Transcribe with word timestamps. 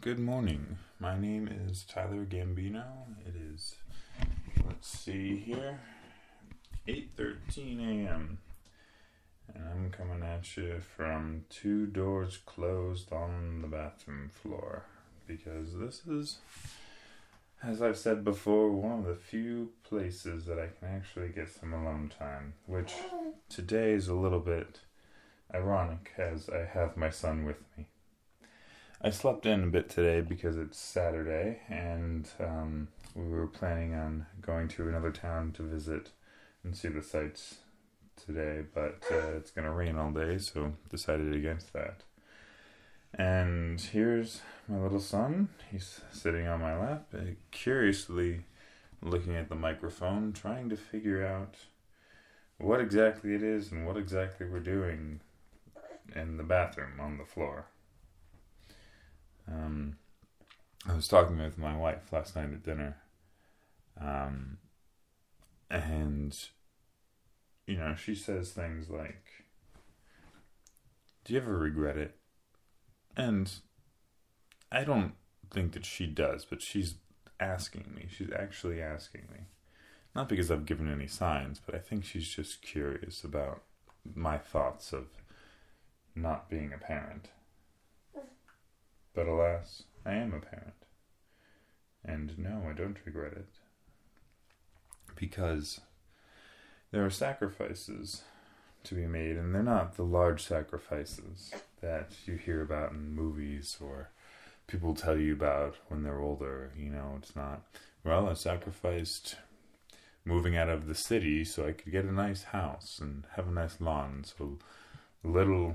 good 0.00 0.18
morning. 0.18 0.76
My 0.98 1.16
name 1.16 1.48
is 1.68 1.84
Tyler 1.84 2.24
Gambino. 2.24 2.84
It 3.24 3.34
is, 3.54 3.76
let's 4.66 4.88
see 4.88 5.36
here, 5.36 5.78
8.13 6.88 8.06
a.m. 8.06 8.38
And 9.54 9.64
I'm 9.68 9.90
coming 9.90 10.24
at 10.24 10.56
you 10.56 10.80
from 10.80 11.44
two 11.48 11.86
doors 11.86 12.38
closed 12.44 13.12
on 13.12 13.60
the 13.62 13.68
bathroom 13.68 14.30
floor. 14.30 14.86
Because 15.28 15.78
this 15.78 16.04
is, 16.08 16.38
as 17.62 17.80
I've 17.80 17.98
said 17.98 18.24
before, 18.24 18.72
one 18.72 18.98
of 18.98 19.04
the 19.04 19.14
few 19.14 19.70
places 19.84 20.46
that 20.46 20.58
I 20.58 20.70
can 20.76 20.96
actually 20.96 21.28
get 21.28 21.48
some 21.48 21.72
alone 21.72 22.10
time. 22.18 22.54
Which 22.66 22.94
today 23.48 23.92
is 23.92 24.08
a 24.08 24.14
little 24.14 24.40
bit 24.40 24.80
ironic 25.54 26.10
as 26.18 26.48
I 26.50 26.64
have 26.64 26.96
my 26.96 27.10
son 27.10 27.44
with 27.44 27.58
me. 27.76 27.86
I 29.00 29.10
slept 29.10 29.46
in 29.46 29.62
a 29.62 29.66
bit 29.68 29.88
today 29.88 30.20
because 30.22 30.56
it's 30.56 30.76
Saturday, 30.76 31.60
and 31.68 32.28
um, 32.40 32.88
we 33.14 33.28
were 33.28 33.46
planning 33.46 33.94
on 33.94 34.26
going 34.42 34.66
to 34.68 34.88
another 34.88 35.12
town 35.12 35.52
to 35.52 35.62
visit 35.62 36.10
and 36.64 36.76
see 36.76 36.88
the 36.88 37.00
sights 37.00 37.58
today, 38.16 38.64
but 38.74 39.04
uh, 39.12 39.36
it's 39.36 39.52
going 39.52 39.66
to 39.66 39.70
rain 39.70 39.96
all 39.96 40.10
day, 40.10 40.38
so 40.38 40.72
decided 40.90 41.32
against 41.32 41.72
that. 41.74 42.02
And 43.14 43.80
here's 43.80 44.40
my 44.66 44.78
little 44.78 44.98
son. 44.98 45.50
He's 45.70 46.00
sitting 46.10 46.48
on 46.48 46.60
my 46.60 46.76
lap, 46.76 47.06
uh, 47.14 47.34
curiously 47.52 48.46
looking 49.00 49.36
at 49.36 49.48
the 49.48 49.54
microphone, 49.54 50.32
trying 50.32 50.68
to 50.70 50.76
figure 50.76 51.24
out 51.24 51.54
what 52.58 52.80
exactly 52.80 53.36
it 53.36 53.44
is 53.44 53.70
and 53.70 53.86
what 53.86 53.96
exactly 53.96 54.44
we're 54.44 54.58
doing 54.58 55.20
in 56.16 56.36
the 56.36 56.42
bathroom 56.42 56.98
on 56.98 57.16
the 57.16 57.24
floor. 57.24 57.66
Um, 59.50 59.96
I 60.86 60.94
was 60.94 61.08
talking 61.08 61.38
with 61.38 61.58
my 61.58 61.76
wife 61.76 62.12
last 62.12 62.36
night 62.36 62.52
at 62.52 62.62
dinner, 62.62 62.96
um, 64.00 64.58
and 65.70 66.36
you 67.66 67.76
know, 67.76 67.94
she 67.94 68.14
says 68.14 68.52
things 68.52 68.88
like, 68.90 69.44
"Do 71.24 71.32
you 71.32 71.40
ever 71.40 71.56
regret 71.56 71.96
it?" 71.96 72.16
And 73.16 73.50
I 74.70 74.84
don't 74.84 75.14
think 75.50 75.72
that 75.72 75.84
she 75.84 76.06
does, 76.06 76.44
but 76.44 76.62
she's 76.62 76.96
asking 77.40 77.92
me. 77.94 78.06
She's 78.10 78.32
actually 78.32 78.82
asking 78.82 79.22
me. 79.32 79.40
Not 80.14 80.28
because 80.28 80.50
I've 80.50 80.66
given 80.66 80.90
any 80.92 81.06
signs, 81.06 81.60
but 81.64 81.74
I 81.74 81.78
think 81.78 82.04
she's 82.04 82.28
just 82.28 82.62
curious 82.62 83.24
about 83.24 83.62
my 84.14 84.38
thoughts 84.38 84.92
of 84.92 85.06
not 86.14 86.48
being 86.48 86.72
a 86.72 86.78
parent. 86.78 87.28
But 89.18 89.26
alas, 89.26 89.82
I 90.06 90.12
am 90.12 90.32
a 90.32 90.38
parent. 90.38 90.76
And 92.04 92.38
no, 92.38 92.62
I 92.70 92.72
don't 92.72 92.98
regret 93.04 93.32
it. 93.32 93.48
Because 95.16 95.80
there 96.92 97.04
are 97.04 97.10
sacrifices 97.10 98.22
to 98.84 98.94
be 98.94 99.08
made, 99.08 99.36
and 99.36 99.52
they're 99.52 99.64
not 99.64 99.96
the 99.96 100.04
large 100.04 100.44
sacrifices 100.44 101.52
that 101.80 102.12
you 102.26 102.36
hear 102.36 102.62
about 102.62 102.92
in 102.92 103.12
movies 103.12 103.76
or 103.80 104.10
people 104.68 104.94
tell 104.94 105.18
you 105.18 105.32
about 105.32 105.74
when 105.88 106.04
they're 106.04 106.20
older. 106.20 106.70
You 106.78 106.90
know, 106.90 107.16
it's 107.18 107.34
not, 107.34 107.62
well, 108.04 108.28
I 108.28 108.34
sacrificed 108.34 109.34
moving 110.24 110.56
out 110.56 110.68
of 110.68 110.86
the 110.86 110.94
city 110.94 111.44
so 111.44 111.66
I 111.66 111.72
could 111.72 111.90
get 111.90 112.04
a 112.04 112.12
nice 112.12 112.44
house 112.44 113.00
and 113.02 113.24
have 113.34 113.48
a 113.48 113.50
nice 113.50 113.80
lawn 113.80 114.22
so 114.22 114.58
little 115.24 115.74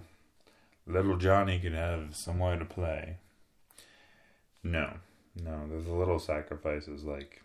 little 0.88 1.18
Johnny 1.18 1.60
could 1.60 1.74
have 1.74 2.16
somewhere 2.16 2.58
to 2.58 2.64
play. 2.64 3.18
No, 4.64 4.94
no, 5.36 5.68
there's 5.68 5.88
a 5.88 5.94
little 5.94 6.20
sacrifices 6.20 7.04
like 7.04 7.42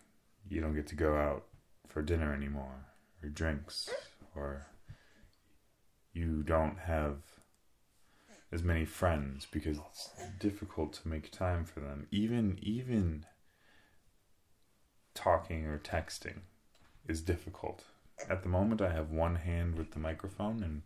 you 0.47 0.61
don't 0.61 0.75
get 0.75 0.87
to 0.87 0.95
go 0.95 1.15
out 1.15 1.45
for 1.87 2.01
dinner 2.01 2.33
anymore, 2.33 2.85
or 3.21 3.29
drinks, 3.29 3.89
or 4.35 4.67
you 6.13 6.43
don't 6.43 6.79
have 6.79 7.17
as 8.51 8.63
many 8.63 8.85
friends 8.85 9.45
because 9.51 9.77
it's 9.77 10.09
difficult 10.39 10.93
to 10.93 11.07
make 11.07 11.31
time 11.31 11.65
for 11.65 11.81
them. 11.81 12.07
Even 12.11 12.57
even 12.61 13.25
talking 15.13 15.65
or 15.65 15.77
texting 15.77 16.39
is 17.07 17.21
difficult. 17.21 17.83
At 18.29 18.43
the 18.43 18.49
moment, 18.49 18.81
I 18.81 18.91
have 18.91 19.11
one 19.11 19.35
hand 19.35 19.77
with 19.77 19.91
the 19.91 19.99
microphone, 19.99 20.63
and 20.63 20.81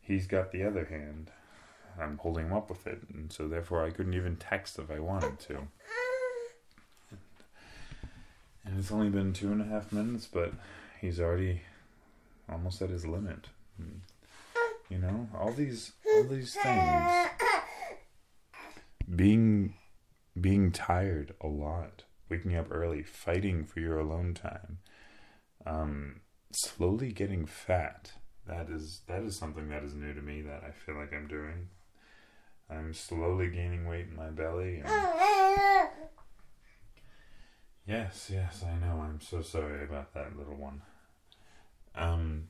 he's 0.00 0.26
got 0.26 0.52
the 0.52 0.64
other 0.64 0.84
hand. 0.86 1.30
I'm 2.00 2.18
holding 2.18 2.46
him 2.46 2.52
up 2.52 2.68
with 2.70 2.86
it, 2.86 3.00
and 3.12 3.32
so 3.32 3.48
therefore 3.48 3.84
I 3.84 3.90
couldn't 3.90 4.14
even 4.14 4.36
text 4.36 4.78
if 4.78 4.90
I 4.90 4.98
wanted 4.98 5.38
to. 5.40 5.68
And 8.64 8.78
it's 8.78 8.92
only 8.92 9.08
been 9.08 9.32
two 9.32 9.50
and 9.50 9.62
a 9.62 9.64
half 9.64 9.92
minutes, 9.92 10.26
but 10.26 10.52
he's 11.00 11.18
already 11.20 11.62
almost 12.50 12.82
at 12.82 12.90
his 12.90 13.06
limit. 13.06 13.46
You 14.90 14.98
know, 14.98 15.28
all 15.34 15.52
these 15.52 15.92
all 16.06 16.24
these 16.24 16.54
things. 16.54 17.28
Being 19.14 19.74
being 20.38 20.70
tired 20.70 21.34
a 21.40 21.46
lot, 21.46 22.04
waking 22.28 22.56
up 22.56 22.66
early, 22.70 23.02
fighting 23.02 23.64
for 23.64 23.80
your 23.80 23.98
alone 23.98 24.34
time, 24.34 24.78
um, 25.66 26.20
slowly 26.52 27.12
getting 27.12 27.46
fat. 27.46 28.12
That 28.46 28.68
is 28.70 29.02
that 29.06 29.22
is 29.22 29.38
something 29.38 29.68
that 29.70 29.82
is 29.82 29.94
new 29.94 30.12
to 30.14 30.22
me 30.22 30.42
that 30.42 30.62
I 30.64 30.70
feel 30.70 30.96
like 30.96 31.12
I'm 31.12 31.28
doing. 31.28 31.68
I'm 32.70 32.92
slowly 32.92 33.48
gaining 33.48 33.86
weight 33.86 34.06
in 34.10 34.16
my 34.16 34.28
belly. 34.28 34.82
Yes, 37.86 38.30
yes, 38.30 38.62
I 38.62 38.74
know. 38.84 39.00
I'm 39.00 39.20
so 39.22 39.40
sorry 39.40 39.82
about 39.82 40.12
that 40.12 40.36
little 40.36 40.56
one. 40.56 40.82
Um, 41.94 42.48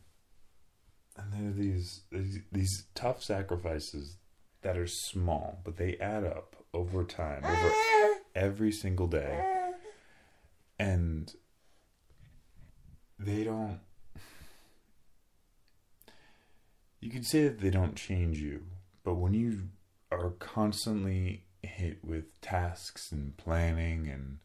and 1.17 1.33
there 1.33 1.49
are 1.49 1.53
these, 1.53 2.03
these 2.11 2.41
these 2.51 2.85
tough 2.97 3.23
sacrifices 3.23 4.17
that 4.63 4.77
are 4.77 4.89
small, 4.89 5.61
but 5.65 5.77
they 5.77 5.97
add 5.99 6.25
up 6.25 6.57
over 6.75 7.05
time, 7.05 7.45
over 7.45 7.73
every 8.35 8.73
single 8.73 9.07
day, 9.07 9.73
and 10.79 11.33
they 13.19 13.45
don't. 13.45 13.79
You 17.01 17.11
can 17.11 17.23
say 17.23 17.45
that 17.45 17.61
they 17.61 17.71
don't 17.71 17.95
change 17.95 18.39
you, 18.39 18.65
but 19.05 19.15
when 19.15 19.35
you 19.35 19.69
are 20.11 20.31
constantly 20.39 21.45
hit 21.63 21.99
with 22.05 22.41
tasks 22.41 23.13
and 23.13 23.37
planning 23.37 24.09
and 24.09 24.39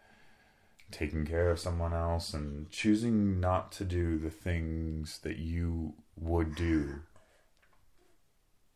taking 0.91 1.25
care 1.25 1.49
of 1.49 1.59
someone 1.59 1.93
else 1.93 2.33
and 2.33 2.69
choosing 2.69 3.39
not 3.39 3.71
to 3.71 3.83
do 3.83 4.17
the 4.17 4.29
things 4.29 5.19
that 5.19 5.37
you 5.37 5.93
would 6.15 6.55
do, 6.55 6.99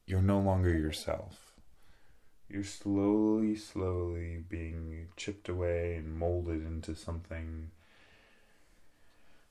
you're 0.06 0.22
no 0.22 0.40
longer 0.40 0.72
yourself. 0.72 1.54
You're 2.50 2.64
slowly, 2.64 3.56
slowly 3.56 4.44
being 4.48 5.10
chipped 5.18 5.50
away 5.50 5.96
and 5.96 6.18
molded 6.18 6.66
into 6.66 6.96
something 6.96 7.72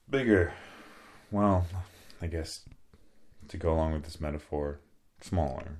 bigger. 0.08 0.54
Well, 1.30 1.66
I 2.22 2.26
guess 2.26 2.62
to 3.48 3.56
go 3.58 3.74
along 3.74 3.92
with 3.92 4.04
this 4.04 4.20
metaphor, 4.20 4.80
smaller 5.20 5.76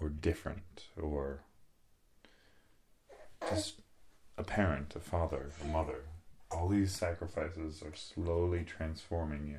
or 0.00 0.08
different 0.08 0.86
or 1.00 1.42
just 3.48 3.74
a 4.36 4.44
parent, 4.44 4.94
a 4.96 5.00
father, 5.00 5.50
a 5.62 5.66
mother. 5.66 6.04
All 6.50 6.68
these 6.68 6.92
sacrifices 6.92 7.82
are 7.82 7.94
slowly 7.94 8.64
transforming 8.64 9.46
you. 9.48 9.58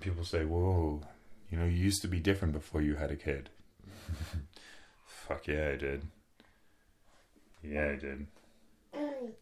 People 0.00 0.24
say, 0.24 0.44
Whoa, 0.44 1.02
you 1.50 1.58
know, 1.58 1.64
you 1.64 1.76
used 1.76 2.02
to 2.02 2.08
be 2.08 2.18
different 2.18 2.54
before 2.54 2.82
you 2.82 2.96
had 2.96 3.10
a 3.10 3.16
kid. 3.16 3.50
Fuck 5.06 5.46
yeah, 5.46 5.68
I 5.68 5.76
did. 5.76 6.02
Yeah, 7.62 7.90
I 7.90 7.96
did. 7.96 8.26
And 8.92 9.34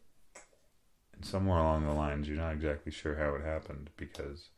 somewhere 1.23 1.59
along 1.59 1.87
the 1.87 1.93
lines, 1.93 2.29
you're 2.29 2.37
not 2.37 2.53
exactly 2.53 2.93
sure 2.93 3.17
how 3.17 3.35
it 3.35 3.43
happened 3.43 3.91
because 3.97 4.49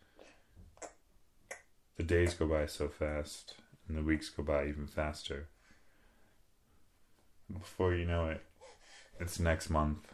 the 1.97 2.03
days 2.03 2.35
go 2.35 2.47
by 2.47 2.67
so 2.67 2.89
fast 2.89 3.55
and 3.89 3.97
the 3.97 4.03
weeks 4.03 4.29
go 4.29 4.43
by 4.43 4.67
even 4.67 4.87
faster. 4.87 5.49
Before 7.53 7.95
you 7.95 8.07
know 8.07 8.29
it, 8.29 8.43
it's 9.21 9.39
next 9.39 9.69
month, 9.69 10.13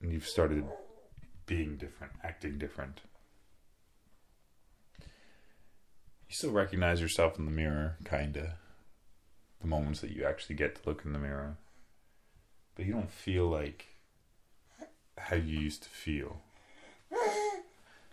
and 0.00 0.12
you've 0.12 0.26
started 0.26 0.64
being 1.46 1.76
different, 1.76 2.14
acting 2.22 2.58
different. 2.58 3.00
You 5.00 6.34
still 6.34 6.52
recognize 6.52 7.00
yourself 7.00 7.38
in 7.38 7.44
the 7.44 7.50
mirror, 7.50 7.96
kinda. 8.04 8.56
The 9.60 9.66
moments 9.66 10.00
that 10.00 10.10
you 10.10 10.24
actually 10.24 10.54
get 10.54 10.76
to 10.76 10.88
look 10.88 11.04
in 11.04 11.12
the 11.12 11.18
mirror. 11.18 11.58
But 12.76 12.86
you 12.86 12.92
don't 12.92 13.10
feel 13.10 13.48
like 13.48 13.96
how 15.18 15.36
you 15.36 15.58
used 15.58 15.82
to 15.82 15.88
feel. 15.88 16.40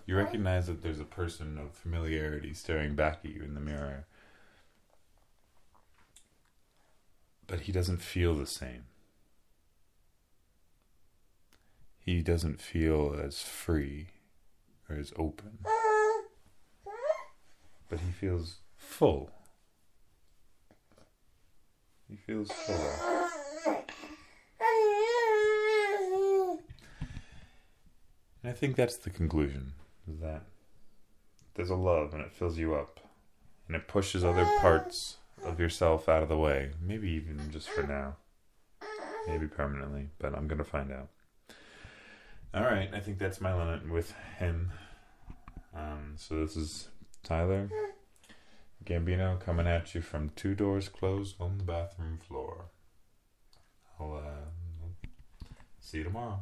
You 0.07 0.17
recognize 0.17 0.65
that 0.65 0.81
there's 0.81 0.99
a 0.99 1.05
person 1.05 1.59
of 1.59 1.73
familiarity 1.73 2.55
staring 2.55 2.95
back 2.95 3.19
at 3.23 3.29
you 3.29 3.43
in 3.43 3.53
the 3.53 3.59
mirror. 3.59 4.07
but 7.47 7.61
he 7.61 7.71
doesn't 7.71 8.01
feel 8.01 8.35
the 8.35 8.45
same. 8.45 8.83
He 11.97 12.21
doesn't 12.21 12.61
feel 12.61 13.17
as 13.21 13.41
free 13.41 14.09
or 14.89 14.97
as 14.97 15.13
open. 15.17 15.59
But 17.89 17.99
he 18.01 18.11
feels 18.11 18.57
full. 18.75 19.31
He 22.09 22.17
feels 22.17 22.51
full. 22.51 22.93
And 28.43 28.51
I 28.51 28.53
think 28.53 28.75
that's 28.75 28.97
the 28.97 29.09
conclusion 29.09 29.73
that 30.07 30.43
there's 31.55 31.69
a 31.69 31.75
love 31.75 32.13
and 32.13 32.21
it 32.21 32.33
fills 32.33 32.57
you 32.57 32.75
up 32.75 32.99
and 33.67 33.75
it 33.75 33.87
pushes 33.87 34.23
other 34.23 34.45
parts 34.59 35.17
of 35.43 35.59
yourself 35.59 36.07
out 36.07 36.23
of 36.23 36.29
the 36.29 36.37
way. 36.37 36.71
Maybe 36.81 37.09
even 37.11 37.51
just 37.51 37.69
for 37.69 37.83
now. 37.83 38.15
Maybe 39.27 39.47
permanently, 39.47 40.09
but 40.19 40.33
I'm 40.33 40.47
going 40.47 40.59
to 40.59 40.63
find 40.63 40.91
out. 40.91 41.09
All 42.53 42.63
right, 42.63 42.89
I 42.93 42.99
think 43.01 43.17
that's 43.17 43.41
my 43.41 43.53
limit 43.53 43.89
with 43.89 44.13
him. 44.39 44.71
Um, 45.75 46.13
so 46.15 46.39
this 46.39 46.55
is 46.55 46.87
Tyler 47.23 47.69
Gambino 48.85 49.39
coming 49.39 49.67
at 49.67 49.93
you 49.93 50.01
from 50.01 50.29
two 50.29 50.55
doors 50.55 50.87
closed 50.87 51.35
on 51.41 51.57
the 51.57 51.63
bathroom 51.63 52.17
floor. 52.25 52.69
I'll 53.99 54.15
uh, 54.15 55.07
see 55.81 55.99
you 55.99 56.03
tomorrow. 56.05 56.39